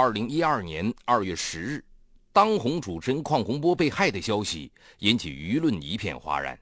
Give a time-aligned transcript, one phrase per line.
[0.00, 1.84] 二零一二年二月十日，
[2.32, 6.56] 当红主持人邝洪波被害的消息引起舆论一片哗然。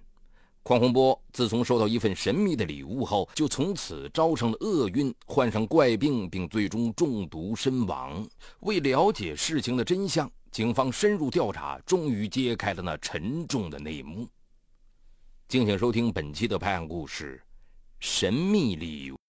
[0.65, 8.27] 邝洪波自从收到一份神秘的礼物后，就从此招上了厄运，患上怪病，并最终中毒身亡。
[8.61, 14.27] 为了解事情的真相，警方深入调查，终于揭开了那沉重的内幕。
[15.47, 17.43] 敬请收听本期的拍案故事：
[18.01, 19.26] 神秘礼物。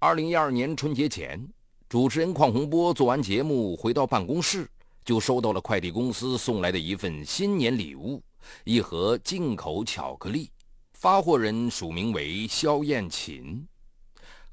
[0.00, 1.44] 二零一二年春节前，
[1.88, 4.70] 主持人邝洪波做完节目回到办公室，
[5.04, 8.22] 就收到了快递公司送来的一份新年礼物——
[8.62, 10.48] 一盒进口巧克力。
[10.92, 13.66] 发货人署名为肖艳琴。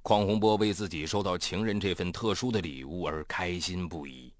[0.01, 4.33] 邝洪波为自己收到情人这份特殊的礼物而开心不已。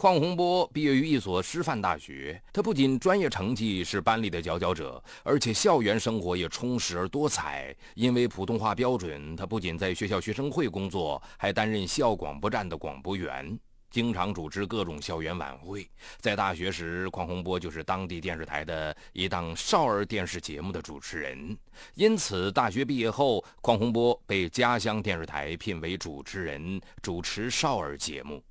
[0.00, 7.76] 邝洪波毕业于一所师范大学，他不仅专业成绩是班里的佼佼者，而且校园生活也充实而多彩。
[7.96, 15.86] 因为普通话标准，他不仅在学校学生会工作，还担任校广播站的广播员，经常主持各种校园晚会。
[16.18, 21.54] 在大学时，邝洪波就是当地电视台的一档少儿电视节目的主持人。
[21.92, 28.42] 因此，大学毕业后，邝洪波被家乡电视台聘为主持人，主持少儿节目。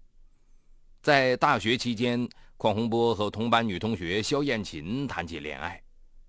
[1.02, 5.81] 在大学期间，邝洪波和同班女同学肖艳琴谈起恋爱。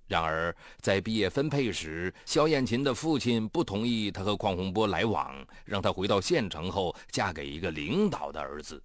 [0.07, 8.81] 然而，在毕业分配时，肖艳琴的父亲不同意他和邝洪波来往，让他回到县城后嫁给一个领导的儿子。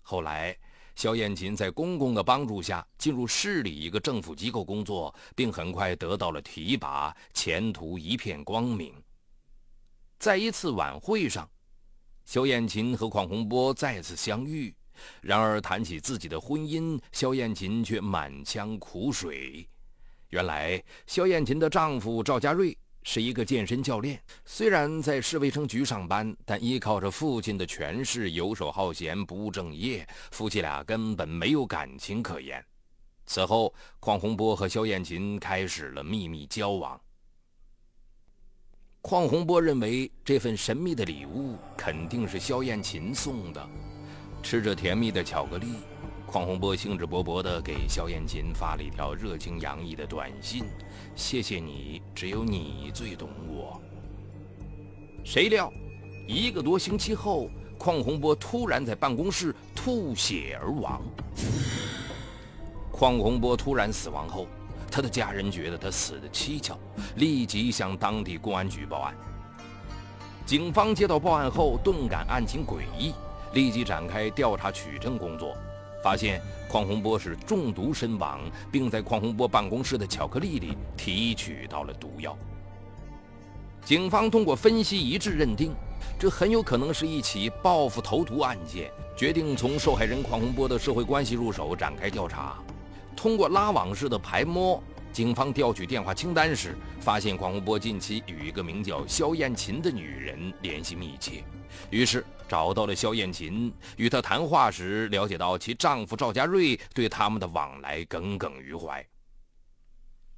[0.00, 0.56] 后来，
[0.96, 8.94] 肖艳琴在公公的帮助下进入市里一个政府机构工作，并很快得到了提拔，前途一片光明。
[10.18, 11.48] 在一次晚会上，
[12.24, 14.74] 肖艳琴和邝洪波再次相遇。
[15.20, 19.68] 然而，谈起自己的婚姻，肖艳琴却满腔苦水。
[20.28, 32.64] 原来，肖艳琴的丈夫赵家瑞是一个健身教练，虽然在市卫生局上班，但依靠着父亲的权势，游手好闲，不务正业，夫妻俩根本没有感情可言。
[33.26, 37.00] 此后，邝洪波和肖艳琴开始了秘密交往。
[39.02, 43.68] 邝洪波认为，这份神秘的礼物肯定是肖艳琴送的。
[44.42, 45.66] 吃着甜蜜的巧克力，
[46.30, 50.64] 邝洪波兴致勃勃地给肖艳琴发了一条热情洋溢的短信
[51.14, 53.80] ：“谢谢你，只有你最懂我。”
[55.24, 55.72] 谁料，
[56.26, 61.02] 一个多星期后，邝洪波突然在办公室吐血而亡。
[62.92, 64.46] 邝洪波突然死亡后，
[64.90, 66.76] 他的家人觉得他死得蹊跷，
[67.16, 69.14] 立即向当地公安局报案。
[70.46, 73.12] 警方接到报案后，顿感案情诡异。
[73.52, 75.56] 立即展开调查取证工作，
[76.02, 78.40] 发现邝洪波是中毒身亡，
[78.70, 82.36] 并在邝洪波办公室的巧克力里提取到了毒药。
[83.84, 85.72] 警方通过分析一致认定，
[86.18, 92.56] 这很有可能是一起报复投毒案件，决定从受害人邝洪波的社会关系入手展开调查。
[93.16, 94.82] 通过拉网式的排摸，
[95.12, 101.42] 警方调取电话清单时，发现广洪波近期与一个名叫肖艳琴的女人联系密切。
[101.90, 109.04] 于是找到了肖艳琴，与她谈话时了解到其丈夫赵家瑞对他们的往来耿耿于怀。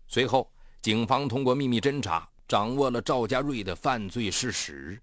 [0.08, 0.50] 随后，
[0.80, 4.98] 警方通过秘密侦查掌握了赵家瑞的犯罪事实。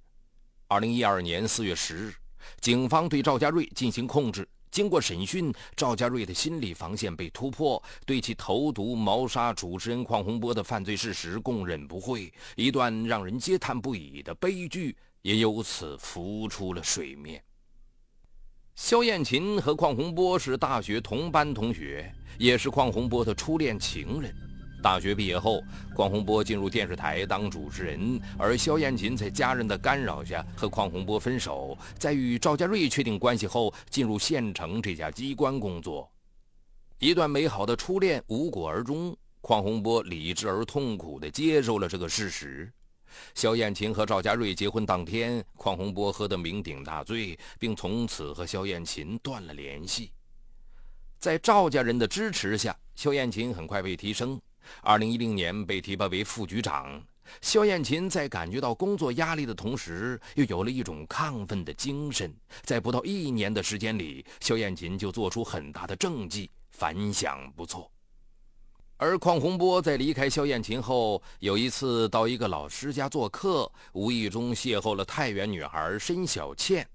[0.68, 2.14] 二零一二年四月十日，
[2.60, 4.48] 警方对赵家瑞进行控制。
[4.80, 12.34] 经过审讯，赵家瑞的心理防线被突破，对其投毒谋杀主持人邝洪波的犯罪事实供认不讳。
[12.56, 14.96] 一段让人嗟叹不已的悲剧。
[15.22, 17.44] 也由此浮出了水面。
[18.74, 24.34] 肖艳琴和邝洪波是大学同班同学，也是邝洪波的初恋情人。
[24.82, 25.64] 大学毕业后，
[25.96, 36.10] 邝洪波进入电视台当主持人，而肖艳琴在家人的干扰下和邝洪波分手，在与赵家瑞确定关系后，进入县城这家机关工作。
[37.00, 42.72] 一段美好的初恋无果而终，邝洪波理智而痛苦地接受了这个事实。
[43.34, 50.12] 肖艳琴和赵家瑞结婚当天，邝洪波喝得酩酊大醉，并从此和肖艳琴断了联系。
[51.18, 54.40] 在赵家人的支持下，肖艳琴很快被提升。
[54.82, 57.02] 二零一零年被提拔为副局长。
[57.42, 62.34] 肖艳琴在感觉到工作压力的同时，又有了一种亢奋的精神。
[62.64, 67.92] 在不到一年的时间里，肖艳琴就做出很大的政绩，反响不错。
[68.98, 76.86] 而邝洪波在离开肖艳琴后，有一次到一个老师家做客，无意中邂逅了太原女孩申小倩。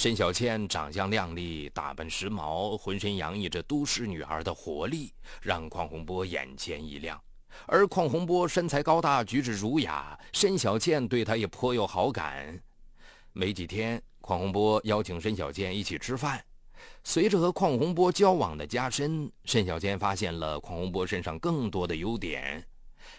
[0.00, 5.12] 申小倩长相靓丽，打扮时髦，浑身洋溢着都市女孩的活力，
[5.42, 7.22] 让邝洪波眼前一亮。
[7.66, 12.58] 而邝洪波身材高大，举止儒雅，申小倩对他也颇有好感。
[13.34, 16.42] 没几天，邝洪波邀请申小倩一起吃饭。
[17.04, 22.66] 随着和邝洪波交往的加深，申小倩发现了邝洪波身上更多的优点。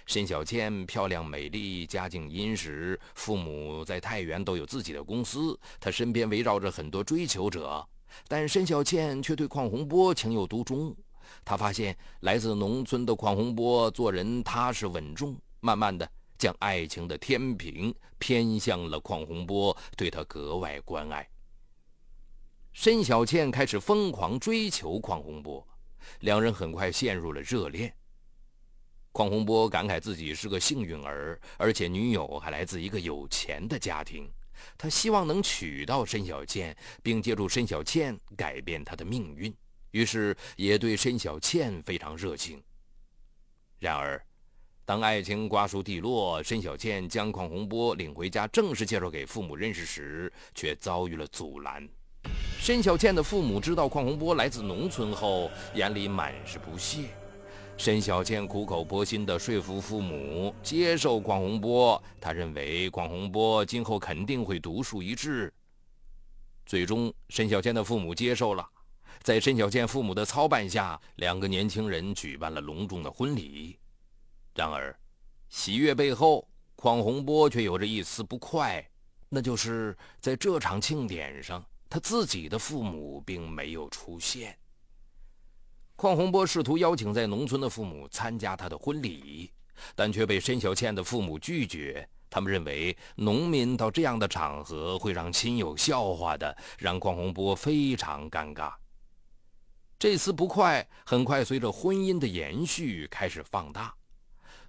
[0.05, 7.87] 申小倩漂亮美丽，家境殷实，父母在太原都有自己的公司，她身边围绕着很多追求者。
[8.27, 10.95] 但申小倩却对邝洪波情有独钟。
[11.45, 21.25] 她发现来自农村的邝洪波做人踏实稳重，慢慢的将爱情的天平偏向了邝洪波，对他格外关爱。
[22.73, 25.65] 申小倩开始疯狂追求邝洪波，
[26.19, 27.93] 两人很快陷入了热恋。
[29.13, 34.29] 邝洪波感慨自己是个幸运儿，而且女友还来自一个有钱的家庭。
[34.77, 39.53] 他希望能娶到申小倩，并借助申小倩改变他的命运，
[39.91, 42.61] 于是也对申小倩非常热情。
[43.79, 44.23] 然而，
[44.85, 51.85] 当爱情瓜熟蒂落，申小倩将邝洪波领回家正式介绍给父母认识时，却遭遇了阻拦。
[52.59, 57.05] 申小倩的父母知道邝洪波来自农村后，眼里满是不屑。
[57.81, 65.51] 申小倩苦口婆心地说服父母接受邝洪波，他认为邝洪波今后肯定会独树一帜。
[66.63, 68.63] 最终，申小倩的父母接受了。
[69.23, 73.79] 在申小倩父母的操办下，两个年轻人举办了隆重的婚礼。
[74.53, 74.95] 然而，
[75.49, 78.87] 喜悦背后，邝洪波却有着一丝不快，
[79.27, 81.65] 那就是在这场庆典上。
[81.89, 84.55] 他自己的父母并没有出现。
[86.01, 89.51] 邝洪波试图邀请在农村的父母参加他的婚礼，
[89.93, 92.09] 但却被申小倩的父母拒绝。
[92.27, 98.73] 他们认为农民到这样的场合会让亲友笑话的，让邝洪波非常尴尬。
[99.99, 103.93] 这次不快很快随着婚姻的延续开始放大。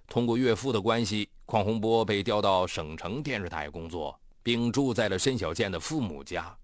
[0.05, 6.55] 通过岳父的关系，邝洪波被调到省城电视台工作，并住在了申小倩的父母家。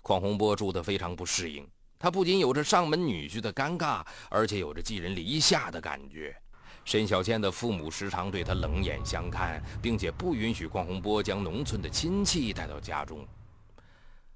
[0.00, 6.36] 邝洪波住得非常不适应，他不仅有着上门女婿的尴尬，而且有着寄人篱下的感觉。
[6.84, 13.26] 申小倩的父母时常对他冷眼相看，并且不允许邝洪波将农村的亲戚带到家中。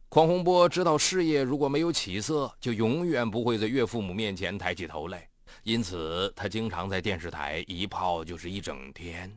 [0.09, 5.29] 邝洪波知道事业如果没有起色，就永远不会在岳父母面前抬起头来，
[5.63, 9.33] 因此他经常在电视台一泡就是一整天。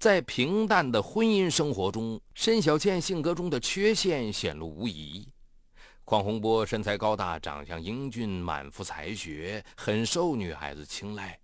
[0.00, 5.28] 在平淡的婚姻生活中，申小倩性格中的缺陷显露无遗。
[6.08, 11.38] 邝洪波身材高大，长相英俊，满腹才学，很受女孩子青睐。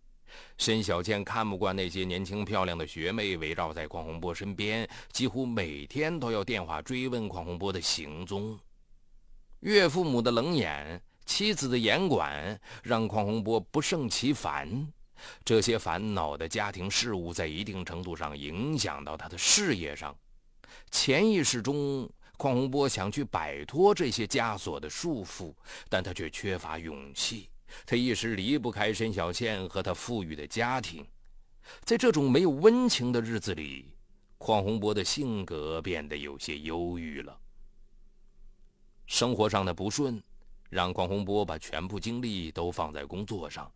[0.57, 8.59] 申小倩看不惯那些年轻漂亮的学妹围绕在邝洪波身边，几乎每天都要电话追问邝洪波的行踪。
[9.61, 14.91] 岳父母的冷眼，妻子的严管，让邝洪波不胜其烦。
[15.45, 20.17] 这些烦恼的家庭事务在一定程度上影响到他的事业上。
[20.91, 25.55] 潜意识中，邝洪波想去摆脱这些枷锁的束缚，
[25.89, 27.49] 但他却缺乏勇气。
[27.87, 31.07] 他一时离不开申小倩和他富裕的家庭。
[31.83, 33.95] 在这种没有温情的日子里，
[34.39, 37.37] 邝洪波的性格变得有些忧郁了。
[39.07, 40.23] 生活上的不顺，
[40.71, 43.71] 让邝洪波把全部精力都放在工作上。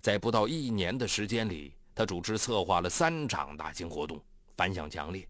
[0.00, 4.20] 在不到一年的时间里，他主持策划了三场大型活动，
[4.56, 5.28] 反响强烈，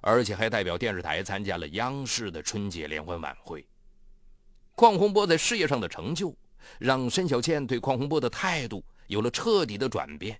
[0.00, 3.66] 而且还代表电视台参加了央视的春节联欢晚会。
[4.74, 6.36] 邝洪波在事业上的成就，
[6.78, 10.38] 让申小倩对邝洪波的态度有了彻底的转变。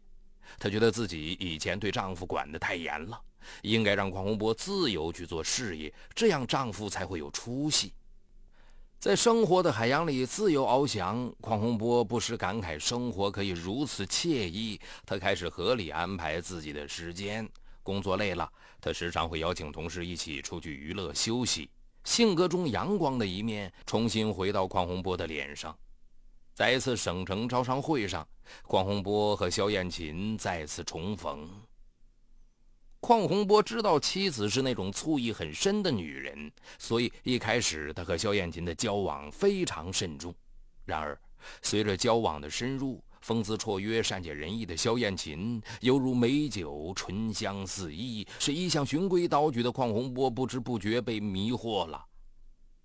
[0.59, 3.21] 她觉得自己以前对丈夫管得太严了，
[3.63, 7.93] 应该让邝洪波自由去做事业，这样丈夫才会有出息。
[8.99, 14.81] 在生活的海洋里自由翱翔，邝洪波不时感慨生活可以如此惬意。
[15.05, 17.47] 他开始合理安排自己的时间，
[17.87, 21.71] 工作累了，他时常会邀请同事一起出去娱乐休息。
[22.03, 25.77] 性格中阳光的一面重新回到邝洪波的脸上。
[26.53, 28.27] 在一次省城招商会上，
[28.65, 31.49] 邝洪波和肖艳琴再次重逢。
[33.01, 40.35] 邝洪波知道妻子是那种醋意很深的女人，所以一开始他和肖艳琴的交往非常慎重。
[40.85, 41.17] 然而，
[41.63, 52.05] 随着交往的深入，风姿绰约、善解人意的萧燕琴犹如美酒，醇香四溢，使一向循规蹈矩的邝洪波不知不觉被迷惑了。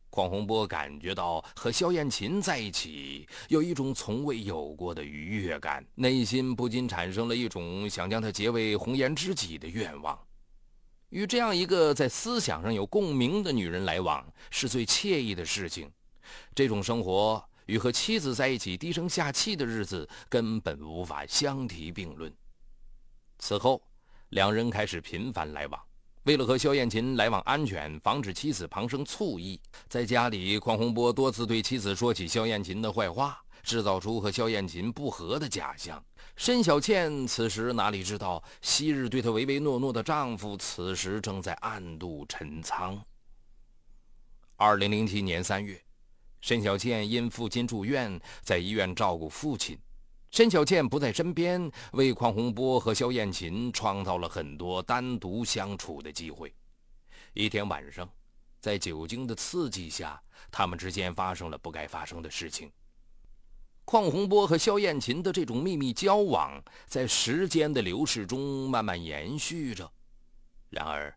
[0.10, 10.20] 邝洪波感觉到和萧艳琴在一起有一种从未有过的愉悦感，内心不禁产生了一种想将她结为红颜知己的愿望。
[11.12, 15.90] 与这样一个在思想上有共鸣的女人来往，是最惬意的事情。
[16.54, 22.34] 这种生活与和妻子在一起低声下气的日子根本无法相提并论。
[23.40, 23.82] 此后，
[24.30, 25.82] 两人开始频繁来往。
[26.24, 36.04] 为了和肖艳琴来往安全，防止妻子旁生醋意，在家里，匡洪波多次对妻子说起肖艳琴的坏话，制造出和肖艳琴不和的假象。
[36.36, 43.04] 申小倩此时哪里知道，昔日对她唯唯诺诺的丈夫，此时正在暗度陈仓。
[44.58, 45.84] 二零零七年三月，
[46.42, 49.78] 申小倩因父亲住院，在医院照顾父亲。
[50.32, 56.54] 申小倩不在身边，为邝洪波和肖艳琴创造了很多单独相处的机会。
[57.34, 58.10] 一天晚上，
[58.60, 60.20] 在酒精的刺激下，
[60.50, 62.72] 他们之间发生了不该发生的事情。
[63.86, 69.92] 邝洪波和肖艳琴的这种秘密交往，在时间的流逝中慢慢延续着。
[70.70, 71.14] 然而，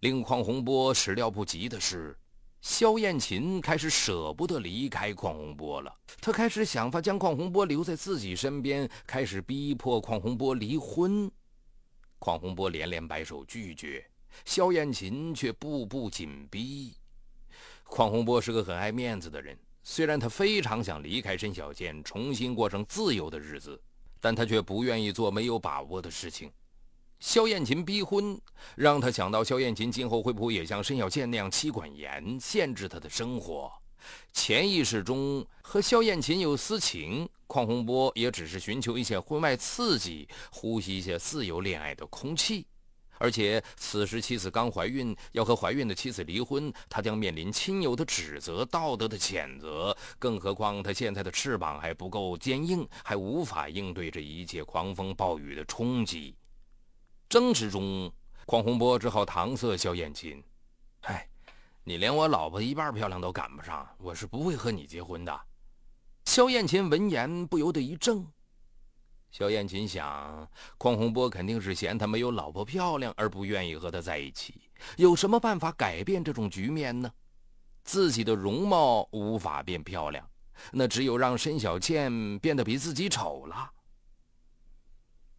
[0.00, 2.18] 令邝洪波始料不及的是。
[2.60, 11.30] 萧艳琴开始舍不得离开邝洪波了，她开始想法将邝洪波留在自己身边，开始逼迫邝洪波离婚。
[12.18, 14.04] 邝洪波连连摆手拒绝，
[14.44, 16.94] 萧艳琴却步步紧逼。
[17.84, 23.80] 邝洪波是个很爱面子的人，虽然他非常想离开申小倩，重新过上自由的日子，
[24.20, 26.50] 但他却不愿意做没有把握的事情。
[27.20, 28.40] 萧艳琴逼婚，
[28.76, 33.72] 让他想到萧艳琴今后会不会也像申小倩那样妻管严，限制他的生活。
[34.32, 42.64] 潜意识中和萧艳琴有私情，邝洪波也只是寻求一些婚外刺激，呼吸一些自由恋爱的空气。
[43.18, 49.94] 而且此时妻子刚怀孕，要和怀孕的妻子离婚，他将面临亲友的指责、道德的谴责。
[50.20, 56.32] 更何况他现在的翅膀还不够坚硬，还无法应对这一切狂风暴雨的冲击。
[57.28, 58.10] 争执中，
[58.46, 60.42] 匡洪波只好搪塞萧艳琴
[61.04, 61.28] ：“哎，
[61.84, 65.40] 你连我老婆一半漂亮都赶不上，我是不会和你结婚的。”
[66.24, 68.26] 萧艳琴闻言不由得一怔。
[69.30, 74.62] 萧艳琴想，匡洪波肯定是嫌他没有老婆漂亮而不愿意和他在一起。
[74.96, 77.12] 有什么办法改变这种局面呢？
[77.84, 80.26] 自己的容貌无法变漂亮，
[80.72, 83.70] 那只有让申小倩变得比自己丑了。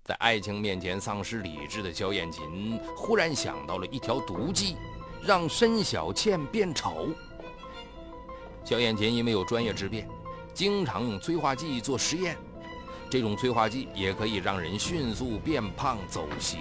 [0.09, 4.75] 在爱情面前丧失理智的萧艳琴忽然想到了一条毒计，
[5.21, 7.09] 让申小倩变丑。
[8.65, 10.09] 萧艳琴因为有专业之便，
[10.51, 12.35] 经常用催化剂做实验。
[13.07, 16.59] 这种催化剂也可以让人迅速变胖走形。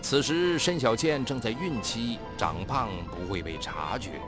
[0.00, 4.20] 此时申小倩正在孕期，长胖不会被察觉，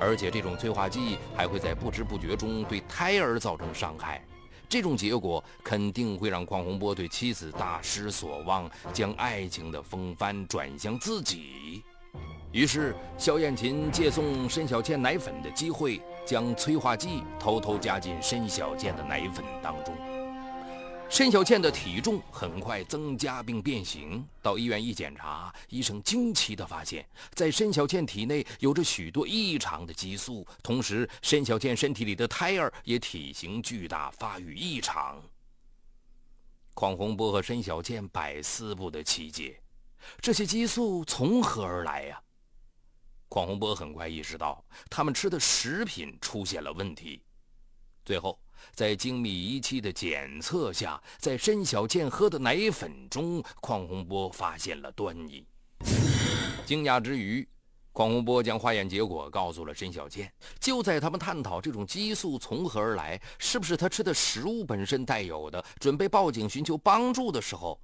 [0.00, 4.20] 而且这种催化剂还会在不知不觉中对胎儿造成伤害。
[4.70, 11.82] 这种结果肯定会让邝洪波对妻子大失所望，将爱情的风帆转向自己。
[12.52, 19.92] 于是，肖艳琴借送申小倩奶粉的机会，将催化剂偷偷加进申小倩的奶粉当中。
[21.10, 35.20] 申小倩的体重很快增加并变形，到医院一检查，医生惊奇地发现，在申小倩体内有着许多异常的激素，同时申小倩身体里的胎儿也体型巨大，发育异常。
[36.74, 39.60] 邝洪波和申小倩百思不得其解，
[40.20, 42.22] 这些激素从何而来呀？
[43.28, 47.20] 邝洪波很快意识到，他们吃的食品出现了问题，
[48.04, 48.40] 最后。
[48.72, 55.46] 在精密仪器的检测下，在申小倩喝的奶粉中，邝洪波发现了端倪。
[56.66, 57.46] 惊讶之余，
[57.92, 60.32] 邝洪波将化验结果告诉了申小倩。
[60.58, 67.80] 就在他们探讨这种激素从何而来，是不是他吃的食物本身带有的，准备报警寻求帮助的时候，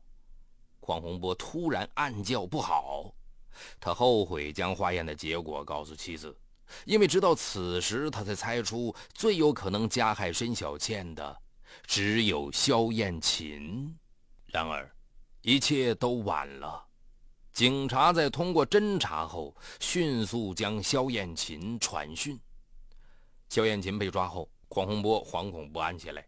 [0.80, 3.12] 邝洪波突然暗叫不好。
[3.80, 6.36] 他后悔将化验的结果告诉妻子。
[6.84, 11.36] 因为直到此时，他才猜出最有可能加害申小倩的
[11.86, 13.96] 只有萧艳琴。
[14.46, 14.90] 然而，
[15.42, 16.84] 一切都晚了。
[17.52, 22.38] 警察在通过侦查后，迅速将萧艳琴传讯。
[23.48, 26.26] 萧艳琴被抓后，匡洪波惶恐不安起来。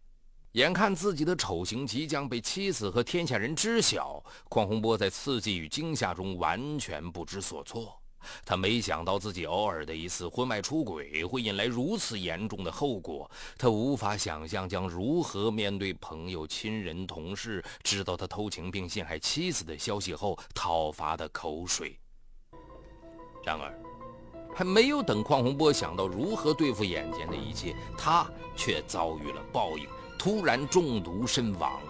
[0.52, 8.00] 眼看自己的丑行即将被妻子和天下人知晓，匡洪波在刺激与惊吓中完全不知所措。
[8.45, 21.99] 他没想到自己偶尔的一次婚外出轨会引来如此严重的后果，他无法想象将如何面对朋友、亲人、同事知道他偷情并陷害妻子的消息后讨伐的口水。
[23.45, 23.73] 然而，
[24.55, 29.87] 还没有等邝洪波想到如何对付眼前的一切，他却遭遇了报应，
[30.19, 31.81] 突然中毒身亡。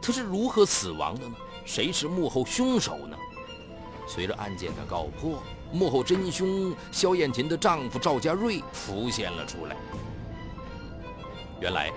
[0.00, 1.34] 他是如何死亡的呢？
[1.64, 3.16] 谁是幕后凶手呢？
[4.08, 9.76] 随着案件的告破，幕后真凶肖艳琴的丈夫赵家瑞浮现了出来。
[11.60, 11.92] 原来，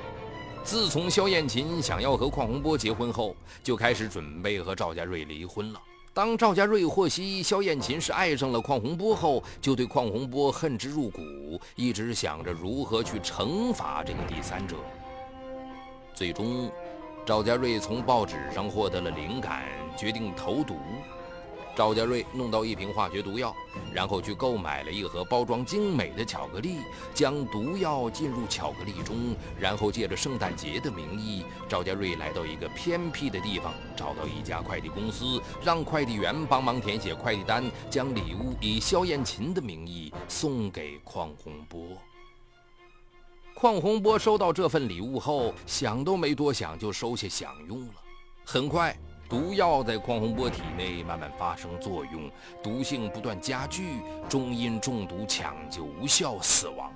[0.64, 5.80] 自从肖艳琴想要和邝洪波结婚后，就开始准备和赵家瑞离婚了。
[6.14, 11.22] 当赵家瑞获悉肖艳琴是爱上了邝洪波后，就对邝洪波恨之入骨，
[11.76, 14.76] 一直想着如何去惩罚这个第三者。
[16.14, 16.70] 最终，
[17.26, 19.64] 赵家瑞从报纸上获得了灵感，
[19.98, 20.76] 决定投毒。
[21.82, 23.56] 赵家瑞弄到一瓶化学毒药，
[23.92, 26.76] 然后去购买了一盒包装精美的巧克力，
[27.12, 41.98] 将毒药进入巧克力中，然后借着圣诞节的名义，赵家瑞来到一个偏僻的地方，找到一家快递公司，让快递员帮忙填写快递单，将礼物以肖艳琴的名义送给邝洪波。
[43.56, 47.94] 邝洪波收到这份礼物后，想都没多想就收下享用了，
[48.46, 48.96] 很快。
[49.32, 52.30] 毒药在匡洪波体内慢慢发生作用，
[52.62, 56.94] 毒性不断加剧，终因中毒抢救无效死亡。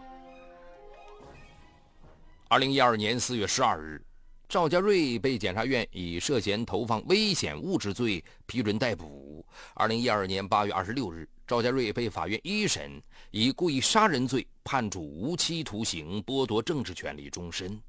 [2.50, 4.04] 二零一二年四月十二日，
[4.50, 9.46] 赵家瑞被检察院以涉嫌投放危险物质罪批准逮捕。
[9.74, 13.02] 二零一二年八月二十六日，赵家瑞被法院一审
[13.32, 17.82] 以故意杀人罪判处无期徒刑，剥夺政治权利终身。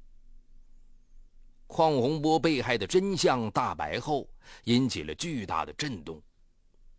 [1.67, 4.27] 邝洪波被害的真相大白后，
[4.63, 6.21] 引起了巨大的震动，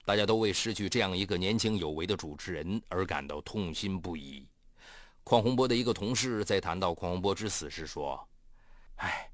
[0.05, 4.47] 大家都为失去这样一个年轻有为的主持人而感到痛心不已。
[5.25, 8.29] 邝洪波的一个同事在谈到邝洪波之死时说
[8.97, 9.31] ：“哎，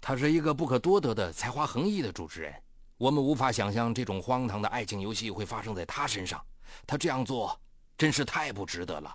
[0.00, 2.54] 他是一个不可多得的才华横溢的主持人，
[2.96, 6.42] 我们无法想象这种荒唐的爱情游戏会发生在他身上，
[6.86, 7.58] 他这样做
[7.98, 9.14] 真是太不值得了。”